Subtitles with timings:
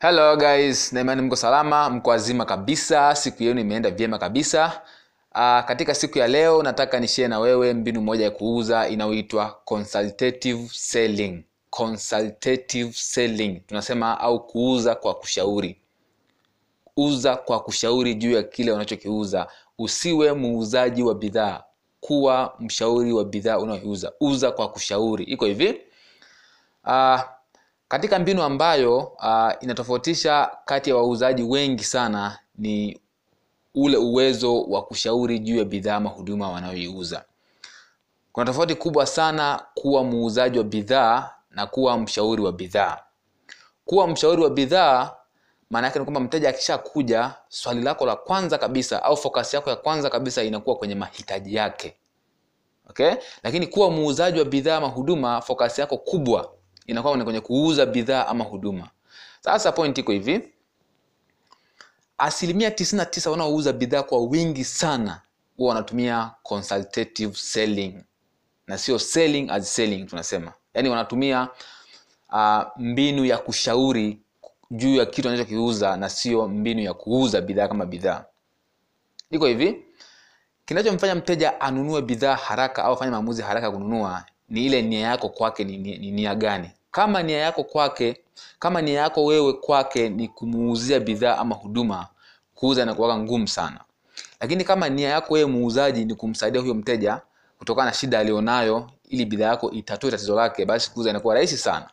[0.00, 0.92] hello guys.
[0.92, 3.14] Naimani mko salama mko wazima kabisa.
[3.14, 4.82] Siku yenu imeenda vyema kabisa.
[5.34, 10.68] Uh, katika siku ya leo nataka nishie na wewe mbinu moja ya kuuza inayoitwa consultative
[10.72, 11.44] selling.
[11.70, 13.60] Consultative selling.
[13.66, 15.80] Tunasema au kuuza kwa kushauri.
[16.96, 19.48] Uza kwa kushauri juu ya kile unachokiuza.
[19.78, 21.62] Usiwe muuzaji wa bidhaa.
[22.00, 24.12] Kuwa mshauri wa bidhaa unayoiuza.
[24.20, 25.24] Uza kwa kushauri.
[25.24, 25.80] Iko hivi?
[26.84, 27.20] Uh,
[27.88, 33.00] katika mbinu ambayo uh, inatofautisha kati ya wauzaji wengi sana ni
[33.74, 37.24] ule uwezo wa kushauri juu ya bidhaa ama huduma wanayoiuza.
[38.32, 42.98] Kuna tofauti kubwa sana kuwa muuzaji wa bidhaa na kuwa mshauri wa bidhaa.
[43.84, 45.16] Kuwa mshauri wa bidhaa
[45.70, 49.76] maana yake ni kwamba mteja akishakuja swali lako la kwanza kabisa au focus yako ya
[49.76, 51.96] kwanza kabisa inakuwa kwenye mahitaji yake.
[52.90, 53.12] Okay?
[53.42, 55.42] Lakini kuwa muuzaji wa bidhaa ama huduma
[55.78, 56.55] yako kubwa
[56.86, 58.88] inakuwa ni kwenye kuuza bidhaa ama huduma.
[59.40, 60.48] Sasa point iko hivi.
[62.18, 65.20] Asilimia 99 wanaouza bidhaa kwa wingi sana
[65.56, 67.94] huwa wanatumia consultative selling.
[68.66, 70.52] Na sio selling as selling tunasema.
[70.74, 71.48] Yaani wanatumia
[72.32, 74.20] uh, mbinu ya kushauri
[74.70, 78.24] juu ya kitu anachokiuza na sio mbinu ya kuuza bidhaa kama bidhaa.
[79.30, 79.82] Iko hivi.
[80.64, 85.28] Kinachomfanya mteja anunue bidhaa haraka au afanye maamuzi haraka ya kununua ni ile nia yako
[85.28, 88.16] kwake ni, ni, ni nia gani kama nia yako kwake
[88.58, 92.06] kama nia yako wewe kwake ni kumuuzia bidhaa ama huduma
[92.54, 93.80] kuuza inakuwaga ngumu sana.
[94.40, 97.20] Lakini kama nia yako wewe muuzaji ni kumsaidia huyo mteja
[97.58, 101.90] kutokana na shida alionayo ili bidhaa yako itatue tatizo lake basi kuuza inakuwa rahisi sana.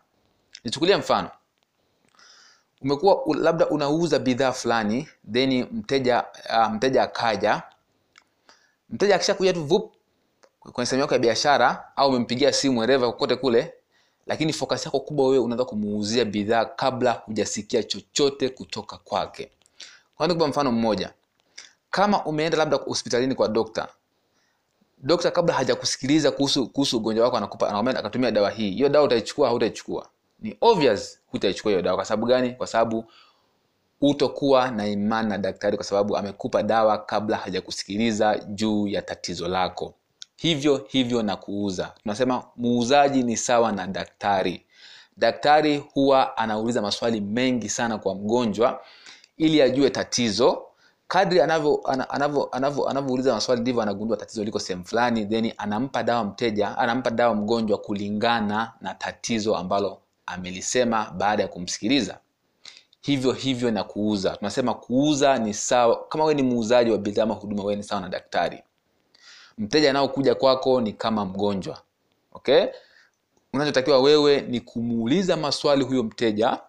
[0.64, 1.30] Nichukulie mfano.
[2.81, 7.62] Umekuwa labda unauza bidhaa fulani then mteja uh, mteja akaja.
[8.90, 9.94] Mteja akishakuja tu vup
[10.59, 13.74] kwenye sehemu yako ya biashara au umempigia simu wherever kokote kule
[14.28, 19.52] lakini focus yako kubwa wewe unaanza kumuuzia bidhaa kabla hujasikia chochote kutoka kwake.
[20.16, 21.14] Kwa mfano mmoja.
[21.90, 23.88] Kama umeenda labda hospitalini kwa dokta
[25.03, 28.72] dokta kabla hajakusikiliza kuhusu kuhusu ugonjwa wako anakupa anakwambia akatumia dawa hii.
[28.72, 30.09] Hiyo dawa utaichukua hautaichukua?
[30.40, 31.96] Ni obvious hutaichukua hiyo dawa.
[31.96, 32.52] Kwa sababu gani?
[32.52, 33.06] Kwa sababu
[34.02, 39.94] utokuwa na imani na daktari kwa sababu amekupa dawa kabla hajakusikiliza juu ya tatizo lako
[40.36, 41.94] hivyo hivyo na kuuza.
[42.04, 44.66] Tunasema muuzaji ni sawa na daktari.
[45.18, 48.82] Daktari huwa anauliza maswali mengi sana kwa mgonjwa
[49.38, 50.64] ili ajue tatizo.
[51.08, 56.24] Kadri anavyo anavyo anavyo anavyouliza maswali ndivyo anagundua tatizo liko sehemu fulani then anampa dawa
[56.24, 62.18] mteja anampa dawa mgonjwa kulingana na tatizo ambalo amelisema baada ya kumsikiliza.
[63.02, 64.30] Hivyo hivyo na kuuza.
[64.38, 68.02] Tunasema kuuza ni sawa kama wewe ni muuzaji wa bidhaa ama huduma wewe ni sawa
[68.02, 68.64] na daktari
[69.58, 71.81] mteja anaokuja kwako ni kama mgonjwa
[72.31, 72.66] okay?
[73.53, 76.59] Unachotakiwa wewe ni kumuuliza maswali huyo mteja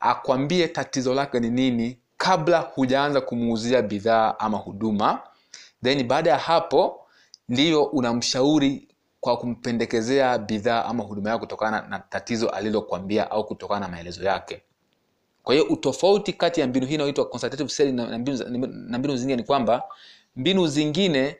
[0.00, 5.20] akwambie tatizo lake ni nini kabla hujaanza kumuuzia bidhaa ama huduma.
[5.84, 7.06] Then baada ya hapo
[7.48, 8.88] ndiyo unamshauri
[9.20, 14.62] kwa kumpendekezea bidhaa ama huduma yako kutokana na tatizo alilokwambia au kutokana na maelezo yake.
[15.42, 17.30] Kwa hiyo utofauti kati ya mbinu hii inayoitwa
[17.92, 18.38] na mbinu,
[18.68, 19.82] na mbinu zingine ni kwamba
[20.36, 21.36] mbinu zingine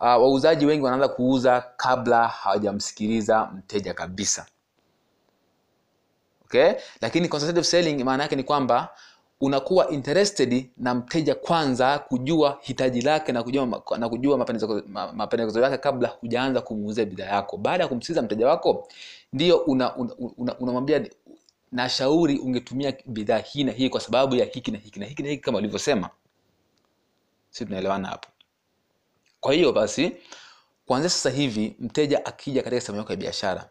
[0.00, 4.46] uh, wauzaji wengi wanaanza kuuza kabla hawajamsikiliza mteja kabisa.
[6.44, 6.72] Okay?
[7.00, 8.88] Lakini consultative selling maana yake ni kwamba
[9.40, 14.38] unakuwa interested na mteja kwanza kujua hitaji lake na kujua na kujua
[15.14, 17.56] mapendekezo yake kabla hujaanza kumuuzia bidhaa yako.
[17.56, 18.88] Baada ya kumsikiliza mteja wako
[19.32, 21.06] ndio unamwambia una, una, unamwambia,
[21.72, 25.28] nashauri ungetumia bidhaa hii na hii kwa sababu ya hiki na hiki na hiki na
[25.28, 26.10] hiki kama ulivyosema.
[27.50, 28.28] Si tunaelewana hapo
[29.44, 30.12] kwa hiyo basi
[30.86, 33.68] kuanzia sasa hivi mteja akija katika sehemu yako ya biashara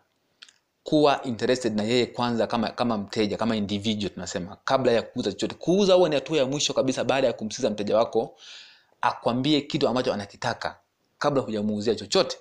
[0.83, 5.55] kuwa interested na yeye kwanza kama kama mteja kama individual tunasema kabla ya kuuza chochote.
[5.55, 8.35] Kuuza huwa ni hatua ya mwisho kabisa baada ya kumsikiza mteja wako
[9.01, 10.77] akwambie kitu ambacho anakitaka
[11.17, 12.37] kabla hujamuuzia chochote.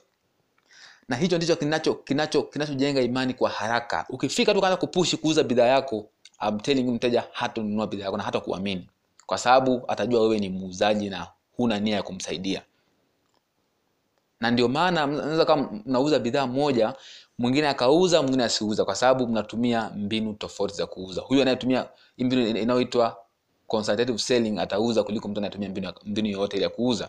[1.09, 4.06] Na hicho ndicho kinacho kinacho kinachojenga imani kwa haraka.
[4.09, 6.09] Ukifika tu kaanza kupushi kuuza bidhaa yako
[6.48, 8.89] I'm telling you mteja hatanunua bidhaa yako na hata kuamini.
[9.27, 11.27] Kwa sababu atajua wewe ni muuzaji na
[11.57, 12.62] huna nia ya kumsaidia
[14.42, 16.94] na ndio maana mnaweza kama mnauza bidhaa moja
[17.39, 21.21] mwingine akauza mwingine asiuza kwa sababu mnatumia mbinu tofauti za kuuza.
[21.22, 23.16] Huyu anayetumia mbinu inayoitwa
[23.66, 27.09] consultative selling atauza kuliko mtu anayetumia mbinu, mbinu yoyote ya kuuza.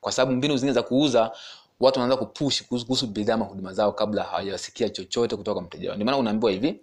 [0.00, 1.32] Kwa sababu mbinu zingine za kuuza
[1.80, 5.96] watu wanaanza kupush kuhusu bidhaa ama huduma zao kabla hawajasikia chochote kutoka kwa mteja wao.
[5.96, 6.80] Ndio maana unaambiwa hivi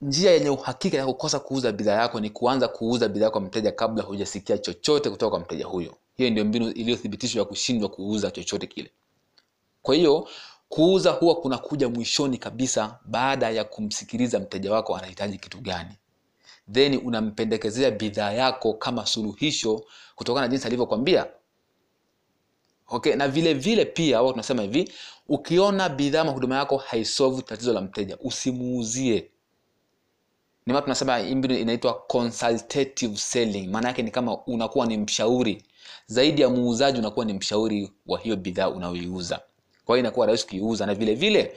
[0.00, 4.02] njia yenye uhakika ya kukosa kuuza bidhaa yako ni kuanza kuuza bidhaa kwa mteja kabla
[4.02, 5.96] hujasikia chochote kutoka kwa mteja huyo.
[6.16, 8.90] Hiyo ndio mbinu iliyothibitishwa ya kushindwa kuuza chochote kile.
[9.82, 10.28] Kwa hiyo
[10.68, 15.90] kuuza huwa kuna kuja mwishoni kabisa baada ya kumsikiliza mteja wako anahitaji kitu gani.
[16.72, 19.84] Then unampendekezea bidhaa yako kama suluhisho
[20.14, 21.26] kutokana na jinsi alivyokwambia
[22.88, 24.92] okay na vile vile pia au tunasema hivi
[25.28, 29.30] ukiona bidhaa mahuduma yako haisolve tatizo la mteja usimuuzie
[30.66, 33.66] maana tunasema hii mbinu inaitwa consultative selling.
[33.68, 35.62] Maana yake ni kama unakuwa ni mshauri.
[36.06, 39.40] Zaidi ya muuzaji unakuwa ni mshauri wa hiyo bidhaa unayoiuza.
[39.84, 41.56] Kwa hiyo inakuwa rahisi kuiuza na vile vile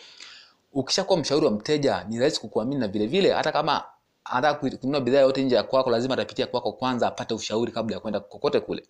[0.73, 3.83] ukishakuwa mshauri wa mteja ni rahisi kukuamini na vile vile hata kama
[4.25, 7.99] anataka kununua bidhaa yote nje ya kwako lazima atapitia kwako kwanza apate ushauri kabla ya
[7.99, 8.83] kwenda kokote kule.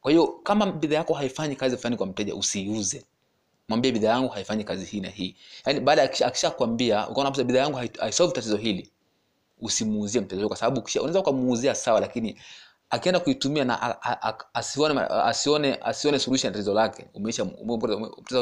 [0.00, 3.04] Kwa hiyo kama bidhaa yako haifanyi kazi fulani kwa mteja usiiuze.
[3.68, 5.36] Mwambie bidhaa yangu haifanyi kazi hii na hii.
[5.66, 8.90] Yaani baada akishakwambia ukaona bidhaa yangu haisolve tatizo hili
[9.62, 12.40] usimuuzie mteja kwa sababu unaweza ukamuuzia sawa lakini
[12.90, 13.96] akienda kuitumia na
[14.54, 17.44] asione asione asione solution ya tatizo lake umeisha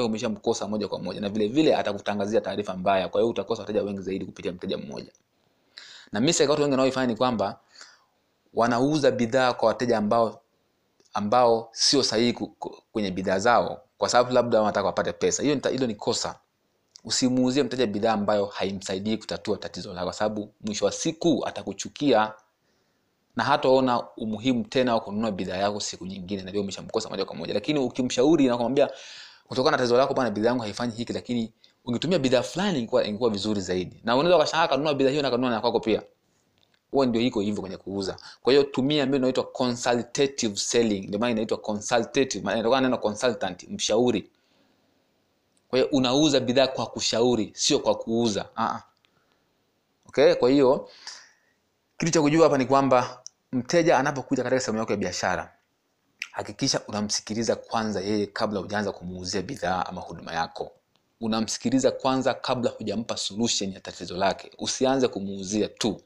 [0.05, 3.83] umeisha mkosa moja kwa moja na vile vile atakutangazia taarifa mbaya kwa hiyo utakosa wateja
[3.83, 5.13] wengi zaidi kupitia mteja mmoja.
[6.13, 7.61] Na mistake watu wengi wanaoifanya ni kwamba
[8.55, 10.41] wanauza bidhaa kwa wateja ambao
[11.15, 12.33] ambao sio sahihi
[12.93, 15.43] kwenye bidhaa zao kwa sababu labda wanataka wapate pesa.
[15.43, 16.39] Hiyo hilo ni kosa
[17.05, 22.33] usimuuzie mteja bidhaa ambayo haimsaidii kutatua tatizo lako kwa sababu mwisho wa siku atakuchukia
[23.37, 27.55] na hataona umuhimu tena wa kununua bidhaa yako siku nyingine na umeshamkosa moja kwa moja.
[27.55, 28.91] Lakini ukimshauri na kumwambia
[29.49, 31.53] kutokana na tatizo lako bana bidhaa yangu haifanyi hiki lakini
[31.85, 34.01] ungetumia bidhaa fulani ingekuwa ingekuwa vizuri zaidi.
[34.05, 36.03] Na unaweza ukashangaa kanunua bidhaa hiyo na kanunua na kwako pia.
[36.91, 38.17] Huo ndio iko hivyo kwenye kuuza.
[38.43, 43.69] Kwa hiyo tumia mbinu inaitwa consultative selling ndio maana inaitwa consultative maana inatokana neno consultant
[43.69, 44.31] mshauri
[45.69, 48.47] kwa hiyo unauza bidhaa kwa kushauri sio kwa kuuza.
[48.57, 48.81] Uh-uh.
[50.09, 50.89] okay kwa hiyo
[51.99, 53.23] kitu cha kujua hapa ni kwamba
[53.53, 55.55] mteja anapokuja katika sehemu yako ya biashara
[56.39, 60.73] hakikisha unamsikiliza kwanza yeye kabla hujaanza kumuuzia bidhaa ama huduma yako.
[61.21, 64.51] Unamsikiliza kwanza kabla hujampa solution ya tatizo lake.
[64.59, 66.01] Usianze kumuuzia tu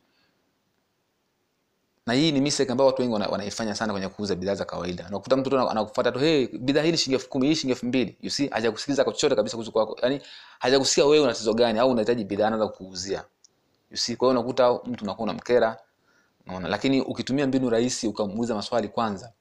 [2.06, 5.06] na hii ni mistake ambayo watu wengi wanaifanya sana kwenye kuuza bidhaa za kawaida.
[5.08, 8.16] Unakuta mtu anakufuata tu hey, bidhaa hii ni shilingi elfu kumi hii shilingi elfu mbili.
[8.20, 9.98] You see hajakusikiliza kwa chochote kabisa kuhusu kwako.
[10.02, 10.20] Yani
[10.58, 13.24] hajakusikia wewe una tatizo gani au unahitaji bidhaa anaanza kukuuzia
[13.90, 15.76] you see kwa hiyo unakuta mtu unakuwa unamkera
[16.46, 16.68] unaona.
[16.68, 19.32] Lakini ukitumia mbinu rahisi ukamuuliza maswali kwanza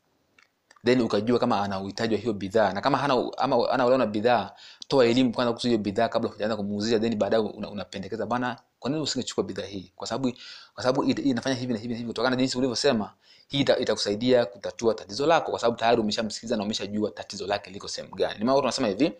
[0.85, 2.73] then ukajua kama ana uhitaji wa hiyo bidhaa.
[2.73, 4.51] Na kama hana ama ana uelewa na bidhaa
[4.87, 8.89] toa elimu kwanza kuhusu hiyo bidhaa kabla hujaanza kumuuzia then baadaye unapendekeza una bana kwa
[8.91, 9.91] nini usingechukua bidhaa hii?
[9.95, 10.33] Kwa sababu
[10.73, 13.13] kwa sababu inafanya hivi na hivi na hivi kutokana na jinsi ulivyosema
[13.47, 17.87] hii itakusaidia ita kutatua tatizo lako kwa sababu tayari umeshamsikiliza na umeshajua tatizo lake liko
[17.87, 18.39] sehemu gani.
[18.39, 19.11] Ni maana tunasema hivi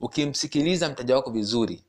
[0.00, 1.82] ukimsikiliza mteja wako vizuri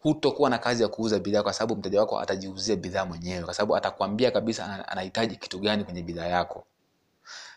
[0.00, 3.76] hutokuwa na kazi ya kuuza bidhaa kwa sababu mteja wako atajiuzia bidhaa mwenyewe kwa sababu
[3.76, 6.66] atakwambia kabisa anahitaji kitu gani kwenye bidhaa yako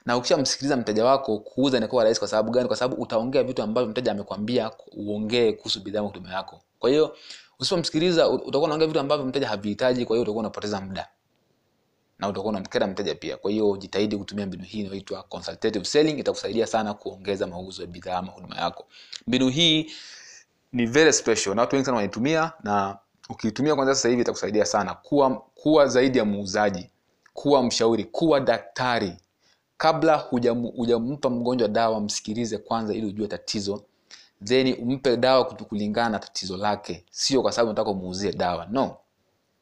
[0.06, 3.90] na ukishamsikiliza mteja wako kuuza inakuwa rahisi kwa sababu gani kwa sababu utaongea vitu ambavyo
[3.90, 6.62] mteja amekwambia uongee kuhusu bidhaa huduma yako.
[6.80, 7.16] Kwa hiyo
[7.60, 11.08] usipomsikiliza utakuwa unaongea vitu ambavyo mteja havihitaji kwa hiyo utakuwa unapoteza muda.
[12.20, 13.38] Na utakuwa unamkera mteja pia.
[13.38, 18.18] Kwa hiyo jitahidi kutumia mbinu hii inayoitwa consultative selling itakusaidia sana kuongeza mauzo ya bidhaa
[18.18, 18.86] ama huduma yako.
[19.28, 19.92] Mbinu hii
[20.72, 22.98] ni very special na watu wengi sana wanaitumia na
[23.30, 24.94] ukiitumia kwanza sasa hivi itakusaidia sana.
[24.94, 26.90] Kuwa kuwa zaidi ya muuzaji
[27.34, 29.14] kuwa mshauri kuwa daktari
[29.78, 33.84] kabla hujampa mgonjwa dawa msikilize kwanza ili ujue tatizo
[34.44, 37.06] then umpe dawa kulingana na tatizo lake.
[37.12, 38.98] Sio kwa sababu nataka umuuzie dawa no.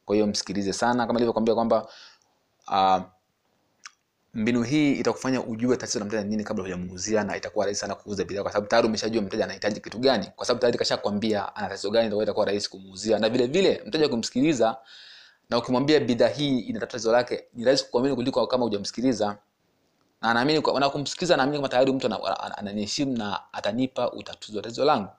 [0.06, 1.08] Kwa hiyo msikilize sana.
[1.08, 1.88] Kama ilivyokwambia kwamba
[2.68, 3.02] uh,
[4.34, 8.24] mbinu hii itakufanya ujue tatizo la mteja nini kabla hujamuuzia na itakuwa rahisi sana kuuza
[8.24, 10.28] bidhaa kwa sababu tayari umeshajua mteja anahitaji kitu gani.
[10.36, 13.20] Kwa sababu tayari kashakwambia ana tatizo gani ndio itakuwa rahisi kumuuzia.
[13.20, 14.78] Na vile vile mteja kumsikiliza
[15.50, 19.38] na ukimwambia bidhaa hii ina tatizo lake ni rahisi kuamini kuliko kama hujamsikiliza
[20.22, 22.08] na naamini na kumsikiliza naamini kama tayari mtu
[22.58, 25.10] ananiheshimu na atanipa utatuzi wa tatizo langu.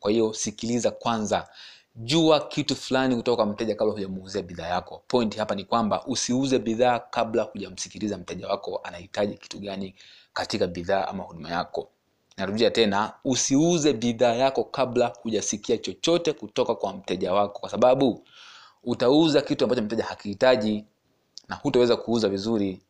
[0.00, 1.48] Kwa hiyo sikiliza kwanza.
[1.96, 5.02] Jua kitu fulani kutoka kwa mteja kabla hujamuuzia bidhaa yako.
[5.08, 9.94] Point hapa ni kwamba usiuze bidhaa kabla hujamsikiliza mteja wako anahitaji kitu gani
[10.32, 11.88] katika bidhaa ama huduma yako.
[12.36, 17.58] Narudia tena usiuze bidhaa yako kabla hujasikia chochote kutoka kwa mteja wako.
[17.60, 18.24] Kwa sababu
[18.84, 20.84] utauza kitu ambacho mteja hakihitaji
[21.48, 22.80] na hutaweza kuuza vizuri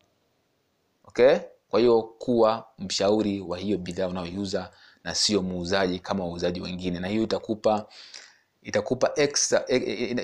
[1.11, 1.37] okay?
[1.71, 4.71] Kwa hiyo kuwa mshauri wa hiyo bidhaa unayoiuza
[5.05, 7.01] na sio muuzaji kama wauzaji wengine.
[7.01, 7.87] Na hiyo itakupa
[8.63, 9.65] itakupa extra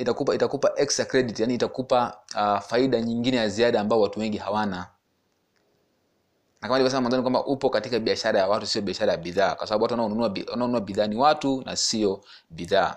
[0.00, 4.76] itakupa itakupa extra credit yani itakupa uh, faida nyingine ya ziada ambao watu wengi hawana.
[4.76, 9.54] Na kama nilivyosema mwanzoni kwamba upo katika biashara ya watu sio biashara ya bidhaa.
[9.54, 9.94] Kwa sababu watu
[10.50, 12.96] wanaonunua bidhaa ni watu na sio bidhaa.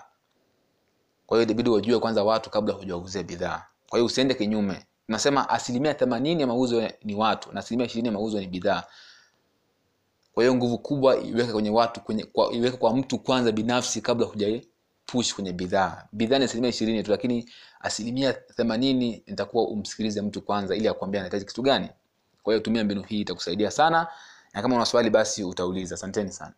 [1.26, 3.62] Kwa hiyo inabidi wajue kwanza watu kabla hujawauzia bidhaa.
[3.88, 8.12] Kwa hiyo usiende kinyume tunasema asilimia themanini ya mauzo ni watu na asilimia ishirini ya
[8.12, 8.82] mauzo ni bidhaa.
[10.34, 14.26] Kwa hiyo nguvu kubwa iweke kwenye watu kwenye kwa, iweke kwa mtu kwanza binafsi kabla
[14.26, 14.60] huja
[15.06, 16.04] push kwenye bidhaa.
[16.12, 17.50] Bidhaa ni asilimia ishirini tu lakini
[17.80, 21.88] asilimia themanini nitakuwa umsikilize mtu kwanza ili akuambia anahitaji kitu gani.
[22.42, 24.06] Kwa hiyo tumia mbinu hii itakusaidia sana
[24.54, 25.94] na kama una swali basi utauliza.
[25.94, 26.52] Asanteni sana